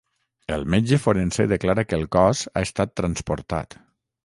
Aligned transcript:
El 0.53 0.63
metge 0.75 0.97
forense 1.03 1.45
declara 1.51 1.85
que 1.91 1.99
el 1.99 2.07
cos 2.17 2.43
ha 2.55 2.65
estat 2.71 2.99
transportat. 3.03 3.81